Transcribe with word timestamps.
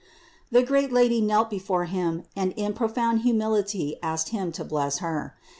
306. 0.49 0.51
The 0.63 0.67
great 0.67 0.91
Lady 0.91 1.21
knelt 1.21 1.51
before 1.51 1.85
him 1.85 2.23
and 2.35 2.53
in 2.53 2.73
pro 2.73 2.87
found 2.87 3.21
humility 3.21 3.97
asked 4.01 4.29
him 4.29 4.51
to 4.53 4.65
bless 4.65 4.97
Her. 4.97 5.35